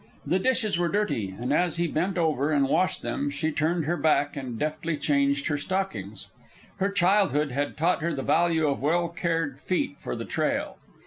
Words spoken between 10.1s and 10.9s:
the trail.